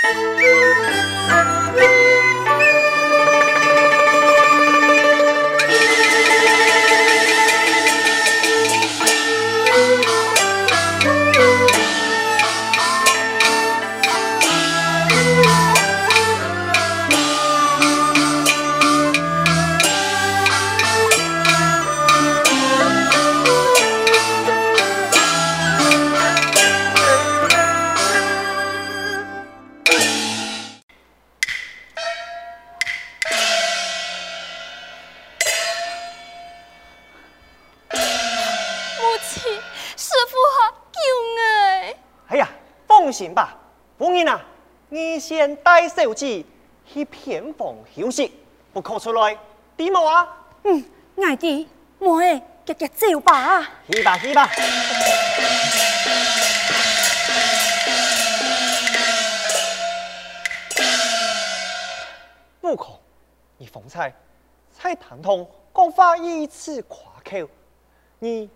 [0.00, 0.38] 放
[46.00, 46.46] 手机
[46.86, 48.32] 去偏房休息，
[48.72, 49.36] 不可出来，
[49.76, 50.28] 对吗啊？
[50.62, 50.84] 嗯，
[51.20, 53.68] 爱弟，莫哎，急急走吧。
[53.90, 54.48] 去吧，去吧。
[62.60, 62.96] 悟空，
[63.56, 64.14] 你方才
[64.70, 65.44] 在堂堂
[65.74, 67.48] 讲话以此夸口，
[68.20, 68.48] 你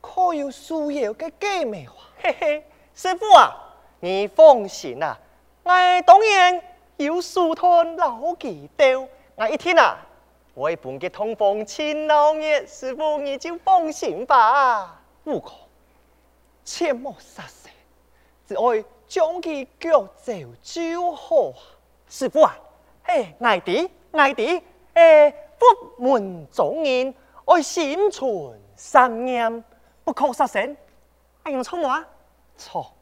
[0.00, 1.94] 可有输有个假梅花？
[2.22, 3.54] 嘿嘿，师傅啊。
[4.00, 5.18] 你放心啊，
[5.62, 5.72] 我
[6.06, 6.62] 当然
[6.96, 8.84] 有疏通老几刀。
[9.34, 9.98] 我一天啊，
[10.54, 15.02] 我会搬给通风青老爷师傅，你就放心吧。
[15.24, 15.52] 悟空，
[16.64, 17.70] 切莫杀生，
[18.46, 21.52] 只爱将其脚走就好。
[22.08, 22.56] 师傅啊，
[23.02, 24.62] 哎，爱弟爱弟，
[24.94, 25.66] 哎，佛
[25.98, 29.64] 门中人爱心存善念，
[30.04, 30.76] 不可杀生。
[31.42, 32.06] 哎，用错吗？
[32.56, 32.92] 错。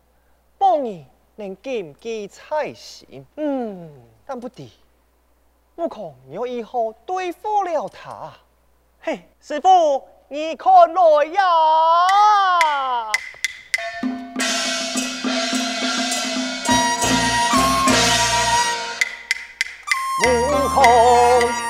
[0.56, 1.06] 帮你
[1.36, 3.90] 能谨记在心，嗯，
[4.24, 4.70] 但不敌，
[5.76, 8.32] 悟空，你要如何对付了他？
[9.00, 11.42] 嘿，师傅，你看来呀！
[20.26, 21.63] 悟空。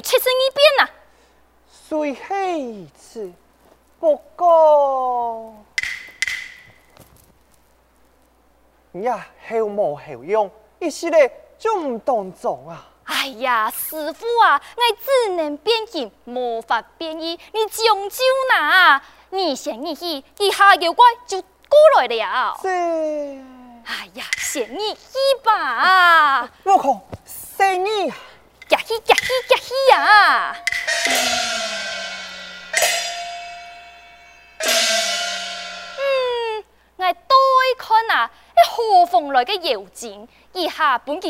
[0.00, 0.88] 有七身一变呐。
[1.70, 3.30] 虽黑此，
[3.98, 5.54] 不过
[8.92, 12.88] 呀，好模好样，一时嘞就唔当中啊！
[13.04, 18.24] 哎呀，师傅啊，我只能变形，无法变异，你将就
[18.54, 19.02] 哪？
[19.28, 22.58] 你先你去，一下妖怪就过来了。
[22.62, 22.68] 是。
[22.68, 26.48] 哎呀，仙女一把！
[26.64, 28.10] 悟空，仙女，
[28.70, 30.56] 呀嘿呀嘿呀嘿呀！
[35.98, 36.64] 嗯，
[36.96, 37.18] 我对
[37.76, 41.20] 看啊，那何方来的妖精，以下本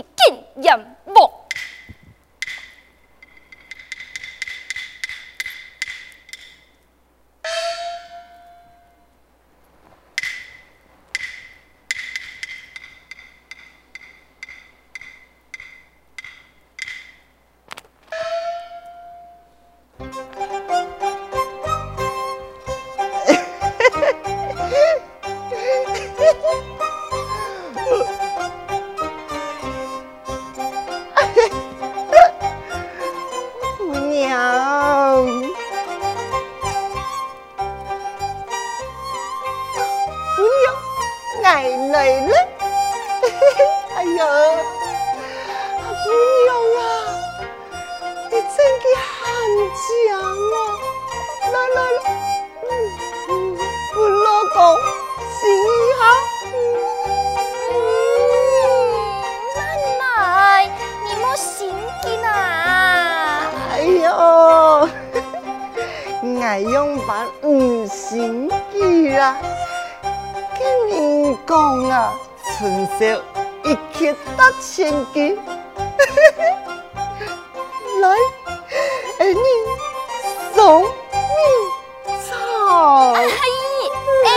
[66.50, 69.38] 太阳板五星级啊！
[70.58, 72.12] 个人讲啊，
[72.58, 73.04] 纯收
[73.62, 75.38] 一千多千金，
[78.02, 78.16] 来，
[79.16, 79.40] 给你
[80.52, 80.90] 送面
[82.28, 82.34] 罩。
[82.66, 83.14] 阿，
[84.26, 84.28] 哎，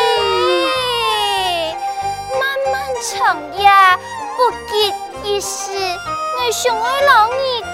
[2.40, 3.68] 慢慢长夜，
[4.38, 4.94] 不急
[5.24, 5.72] 一时，
[6.38, 7.73] 我想要老年。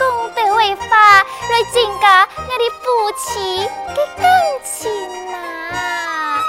[0.59, 2.83] 讲的话来增加我的夫
[3.17, 3.63] 妻
[3.95, 4.27] 的感
[4.65, 4.91] 情
[5.33, 6.44] 啊！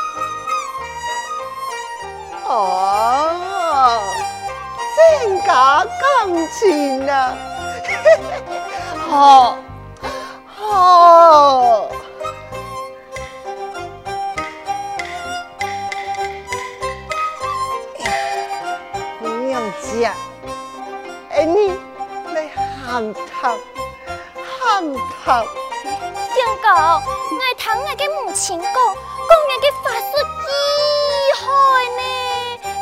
[2.45, 4.03] 哦，
[4.97, 6.03] 增加感
[6.49, 7.35] 情啊！
[9.09, 9.13] 好，
[10.59, 12.00] 好。
[25.25, 25.45] 喊他。
[26.35, 30.13] 相公，我听我的母亲讲，讲我的法术
[30.47, 30.51] 厉
[31.41, 31.43] 害
[31.99, 32.03] 呢，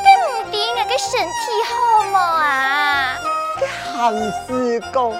[0.04, 1.38] 跟唔知我的身体
[1.68, 1.70] 好
[2.12, 3.18] 冇啊？
[3.92, 4.14] 喊
[4.46, 5.18] 师公，俺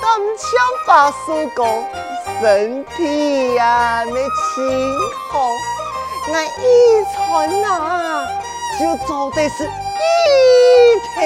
[0.00, 0.04] 当
[0.38, 0.42] 枪
[0.86, 1.24] 法师
[1.54, 1.60] 公，
[2.40, 4.12] 身体呀没
[4.54, 4.98] 清
[5.30, 5.50] 好，
[6.32, 6.50] 俺遗
[7.14, 8.26] 传啊，
[8.80, 9.68] 就做的是一
[11.14, 11.20] 条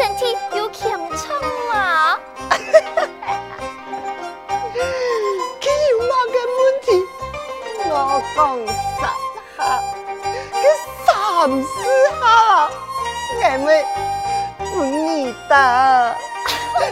[0.00, 2.18] 身体有强壮吗？
[7.92, 8.38] 我讲
[8.98, 9.02] 三
[9.58, 9.60] 下，
[10.54, 10.56] 佢
[11.04, 11.06] 三
[11.62, 11.68] 四
[12.18, 12.22] 下，
[13.36, 13.68] 我们
[14.72, 16.16] 不你打，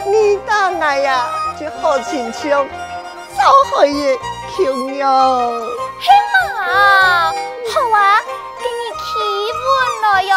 [0.05, 2.43] 你打我呀，就好亲像
[3.35, 4.19] 小孩嘅
[4.55, 5.09] 强样。
[5.99, 6.05] 嘿
[6.59, 7.33] 妈，
[7.73, 8.21] 好啊，
[8.59, 9.01] 给你体
[9.65, 9.67] 温
[10.03, 10.33] 了哟，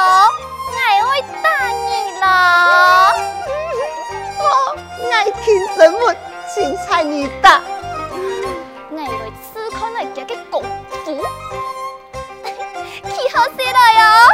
[2.32, 2.38] 你
[2.68, 3.14] 了。
[4.38, 4.44] 我
[5.12, 6.14] 爱听什么，
[6.54, 7.60] 精彩你打。
[13.34, 14.02] 好些了哟！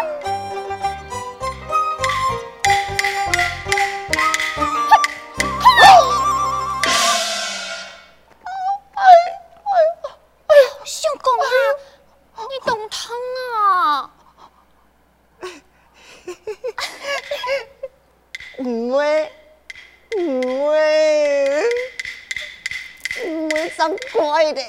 [24.12, 24.64] 等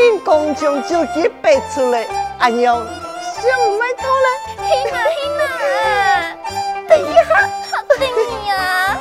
[0.00, 2.06] 因公将手机背出来，
[2.38, 4.26] 安样想唔买套嘞？
[4.56, 5.40] 嘿嘛嘿嘛，
[6.88, 7.20] 等一下，
[7.70, 8.98] 好等你啊！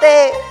[0.00, 0.49] 好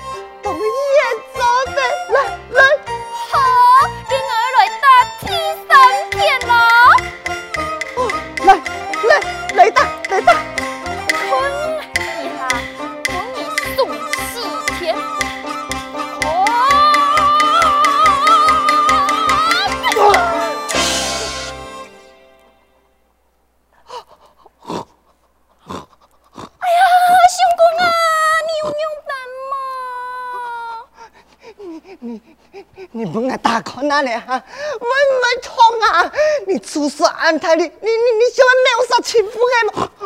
[34.01, 34.43] 大哭哪里哈？
[34.79, 36.11] 会唔痛啊？
[36.47, 39.98] 你出事安泰你你你你小孩没有啥幸福的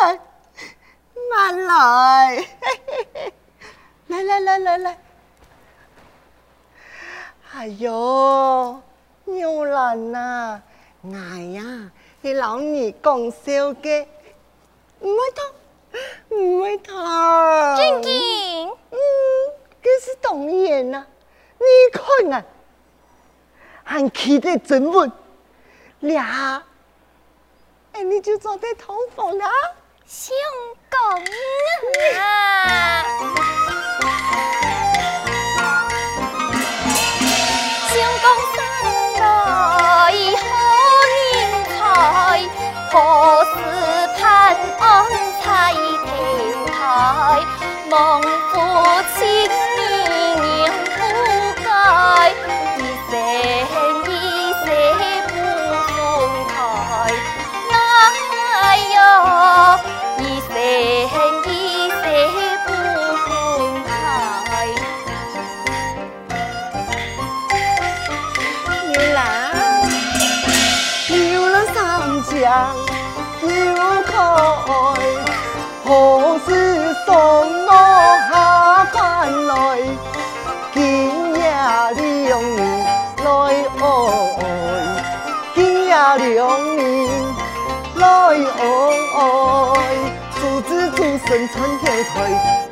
[0.00, 0.20] 来，
[1.30, 2.46] 慢来，
[4.08, 4.98] 来来来来来。
[7.52, 8.82] 哎呦，
[9.24, 10.62] 娘兰呐，
[11.02, 11.10] 我
[11.52, 11.90] 呀，
[12.22, 14.08] 是老二讲笑的，
[15.00, 15.46] 唔会痛，
[16.30, 16.96] 唔会痛。
[17.76, 18.08] 真的？
[18.90, 18.98] 嗯，
[19.82, 21.06] 这是当然啦。
[21.58, 22.44] 你看啊，
[23.84, 25.12] 还起得真稳，
[26.00, 26.62] 俩，
[27.92, 29.46] 哎，你就坐在通风了。
[30.16, 30.32] 相
[30.90, 30.96] 公
[32.16, 32.22] 啊，
[37.88, 37.92] 相
[38.22, 38.56] 公生
[39.18, 39.22] 来
[40.36, 40.42] 好
[41.34, 41.34] 人
[41.66, 41.76] 才，
[42.92, 42.94] 何
[43.44, 43.52] 时
[44.16, 44.22] 盼
[44.78, 44.82] 安
[45.42, 45.44] 在
[46.06, 46.06] 天
[46.72, 46.72] 台，
[47.90, 47.92] 孟
[48.22, 48.54] 夫
[91.48, 92.63] 春后退，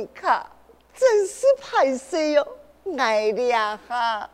[0.00, 0.46] 你看，
[0.96, 2.48] 真是拍摄哟，
[2.96, 4.30] 爱俩哈，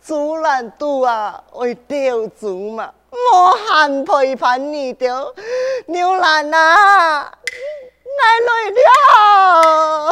[0.00, 3.16] 阻拦度啊，会吊足嘛，无
[3.56, 5.34] 限陪伴你的
[5.86, 10.10] 牛兰啊，爱累了。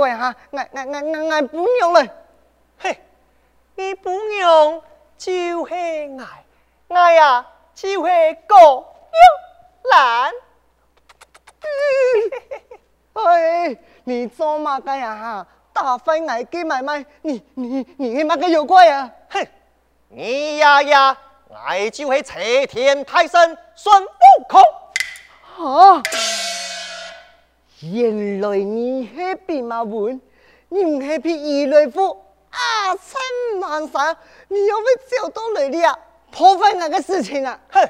[0.00, 0.34] 怪哈？
[0.52, 2.06] 俺俺俺俺俺不用了，
[2.78, 2.98] 嘿，
[3.74, 4.82] 你不用
[5.18, 5.30] 就
[5.66, 6.44] 是爱，
[6.88, 8.86] 爱呀就系个。
[9.92, 10.32] 兰，
[13.12, 15.46] 哎，你做嘛个呀哈？
[15.72, 19.10] 大飞爱给买卖，你你你嘛个有怪啊？
[19.28, 19.46] 哼，
[20.08, 21.16] 你呀呀，
[21.66, 24.08] 爱就会齐天大圣孙悟
[24.48, 24.62] 空。
[25.58, 26.02] 啊，
[27.82, 30.20] 原来你系弼马温，
[30.68, 32.10] 你唔系匹伊雷夫
[32.50, 32.94] 啊？
[32.96, 34.00] 千万岁，
[34.48, 35.98] 你又会找到来的啊？
[36.30, 37.58] 破坏那个事情啊？
[37.70, 37.88] 哼，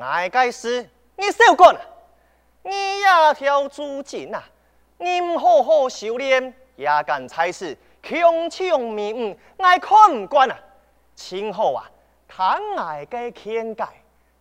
[0.00, 0.84] 爱该死。
[1.16, 1.80] 你少管啊！
[2.62, 4.42] 你呀条猪精啊！
[4.98, 10.58] 你唔好好修炼，也敢差事强抢民女，爱看唔惯啊！
[11.14, 11.88] 今后啊，
[12.26, 13.84] 贪爱嘅天界，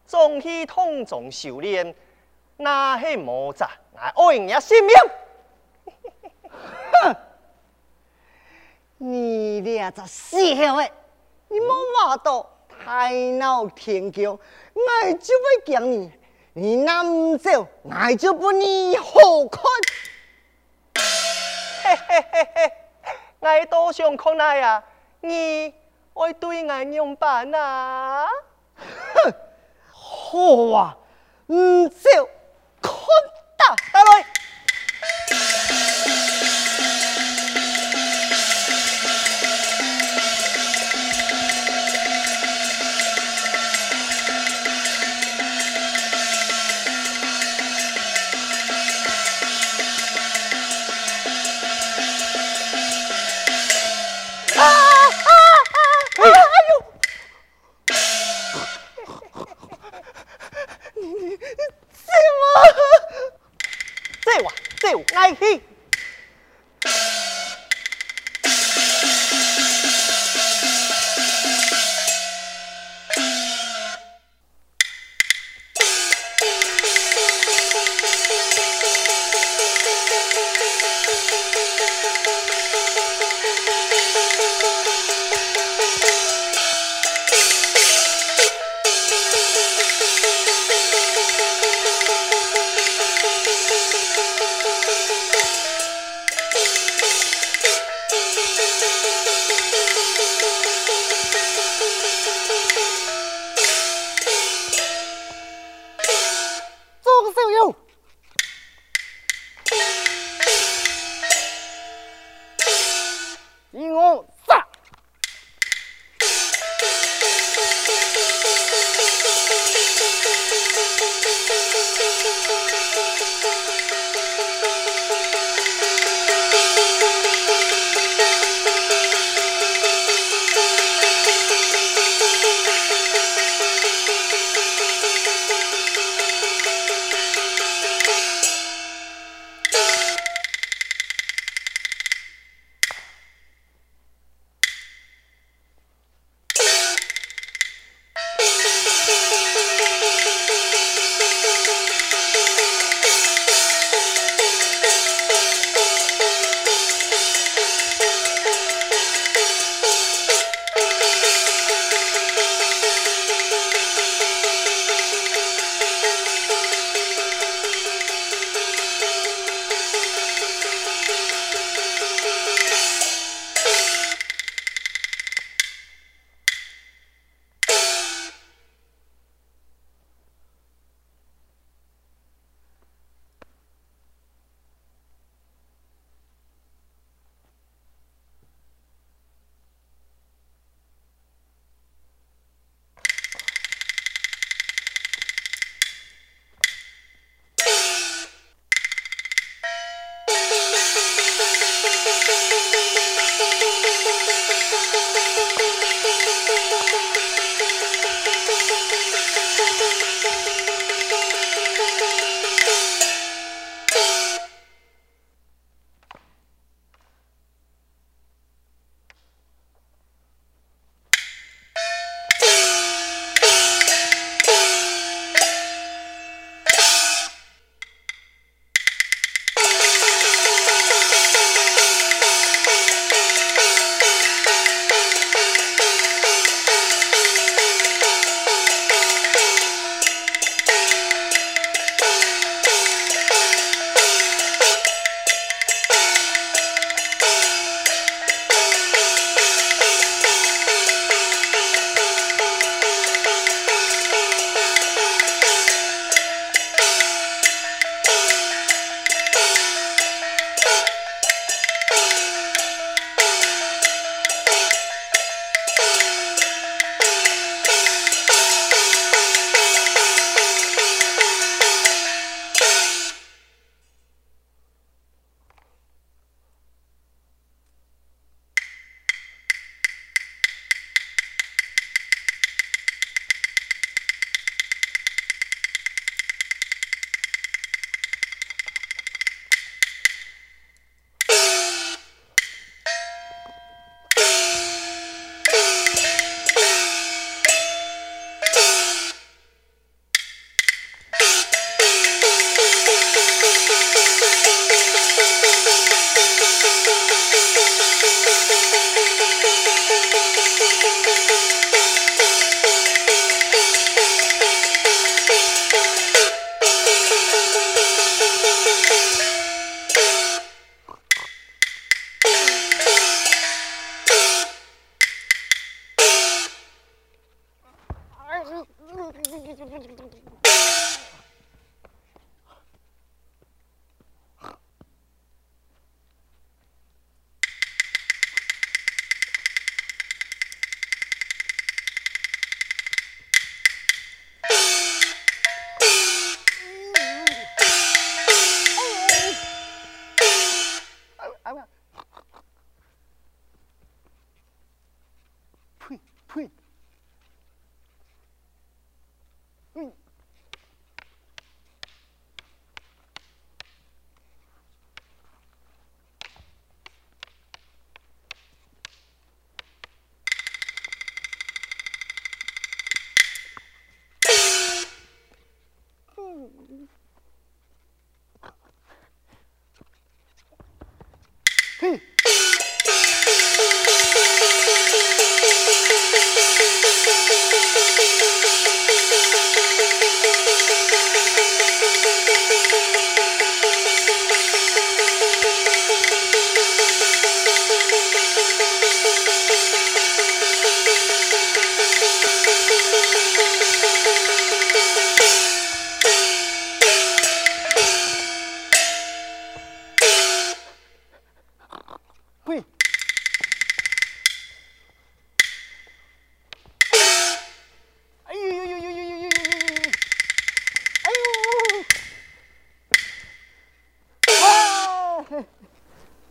[0.06, 1.96] 总去通众修炼，
[2.58, 4.96] 那系魔障，爱爱人家性命。
[7.04, 7.16] 哼！
[8.98, 10.90] 你俩这死小子，
[11.50, 16.12] 你莫话到太闹天桥，我就会讲你。
[16.54, 19.06] 你那么走，我就不你好
[19.52, 19.62] 看。
[21.84, 22.72] 嘿嘿嘿嘿，
[23.40, 24.82] 我多想看你呀，
[25.20, 25.74] 你
[26.14, 28.28] 爱对我娘办啊？
[28.78, 29.34] 哼，
[29.92, 30.98] 好啊，
[31.48, 32.30] 唔走，
[32.82, 32.92] 看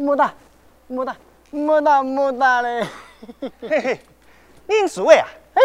[0.04, 0.34] 没打，
[0.86, 1.16] 没打，
[1.50, 2.86] 没打，没打嘞。
[3.62, 4.00] 嘿嘿，
[4.66, 5.26] 认输的啊？
[5.54, 5.62] 哎，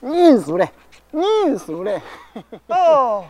[0.00, 0.68] 认输嘞，
[1.10, 2.00] 认输嘞。
[2.68, 3.24] 哦，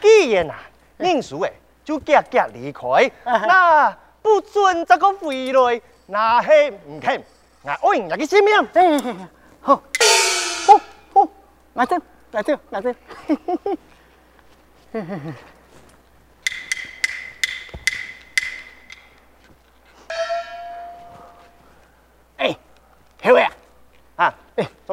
[0.00, 0.58] 既然啊
[0.96, 1.52] 认输的，
[1.84, 3.12] 就夹夹离开。
[3.24, 7.22] 那不准再个回来，那嘿唔肯。
[7.82, 8.54] 我爱你个性命。
[8.72, 8.98] 哎，
[9.60, 9.82] 好，
[10.66, 10.80] 好，
[11.12, 11.28] 好，
[11.74, 12.00] 来这，
[12.30, 12.94] 来这，来这。
[14.92, 15.06] 哎，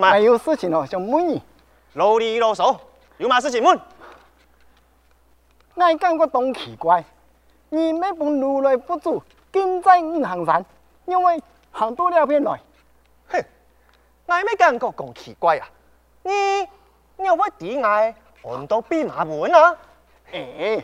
[0.01, 1.41] 还有事情哦，想问你。
[1.93, 2.77] 啰里啰嗦，
[3.17, 3.79] 有嘛事情问？
[5.75, 7.03] 我感觉当奇怪，
[7.69, 10.65] 你那本如来佛祖，建在五行山，
[11.05, 12.59] 因为行多了片来。
[13.29, 13.45] 哼，
[14.25, 15.67] 我没感觉讲奇怪啊，
[16.23, 16.31] 你
[17.17, 18.13] 你有乜底爱？
[18.41, 19.75] 我都弼马门啊！
[20.31, 20.83] 哎，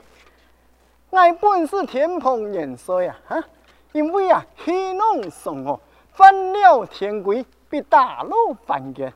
[1.10, 3.44] 我本是天蓬元帅啊，哈，
[3.92, 5.80] 因为啊，戏弄 songo 哦，
[6.14, 9.12] 犯了天规，被打入凡间。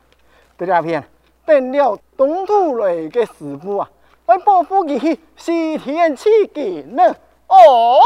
[0.58, 1.06] 这两片
[1.44, 3.90] 变了东土来的师傅啊，
[4.24, 7.14] 为保护佢去西天取经呢。
[7.48, 8.00] 哦，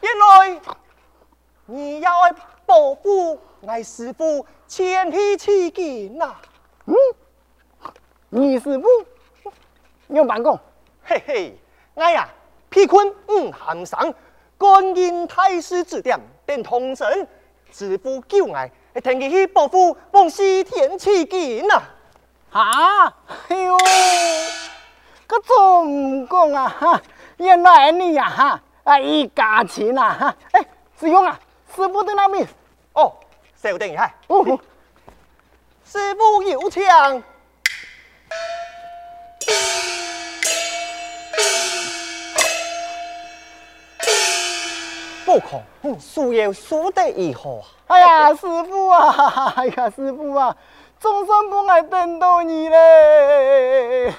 [0.00, 0.60] 原来
[1.66, 2.10] 你要
[2.64, 6.36] 保护我师傅前去取经呐？
[6.86, 6.94] 嗯，
[8.30, 8.86] 你师傅？
[10.08, 10.58] 有办公，
[11.04, 11.58] 嘿嘿，
[11.94, 12.28] 我呀，
[12.68, 14.14] 被困五行山，
[14.58, 16.20] 观音太师指点，
[16.52, 17.26] 便通神，
[17.72, 18.54] 师傅救我，
[19.00, 21.82] 听佢去保护往西天取经呐。
[22.50, 23.06] 啊，
[23.48, 23.78] 哎呦，
[25.26, 27.02] 搁总讲啊，哈，
[27.38, 30.60] 原来你呀，哈，啊一家亲啊，哈，哎，
[31.00, 31.40] 师兄啊，
[31.74, 32.46] 师傅在那边。
[32.92, 33.14] 哦，
[33.56, 34.14] 稍等一下。
[34.26, 34.44] 哦，
[35.86, 36.82] 师傅有请。
[45.80, 47.66] 不输要输得如何啊？
[47.88, 50.56] 哎呀，师傅啊， 哎呀，师傅啊，
[50.98, 54.12] 总算不爱等到你嘞。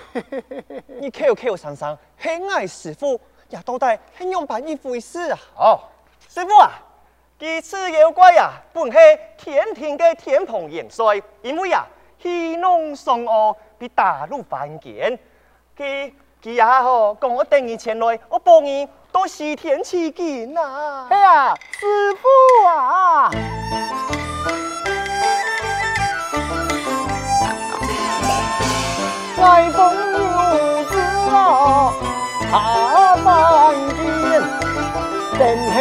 [0.99, 5.39] 你口口声声很爱师傅，也到底很样办一回事啊？
[5.57, 5.79] 哦，
[6.29, 6.71] 师傅啊，
[7.39, 8.97] 这次妖怪啊，本是
[9.37, 11.87] 天庭的天蓬元帅，因为啊，
[12.21, 15.17] 戏弄 songo、哦、被打入凡间，
[15.75, 18.87] 佢佢也好，跟我等你前来，我帮你。
[19.13, 21.05] 到西天取经呐！
[21.11, 22.27] 哎呀，师傅
[22.67, 23.29] 啊！
[29.39, 30.97] 外公有知
[31.29, 31.93] 啊，
[32.49, 34.01] 下凡间
[35.37, 35.41] 等
[35.73, 35.77] 候